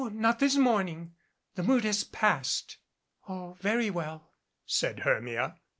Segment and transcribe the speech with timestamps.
[0.13, 1.13] Not this morning.
[1.53, 2.77] The mood has passed."
[3.29, 4.31] "Oh, very well,"
[4.65, 5.57] said Hermia.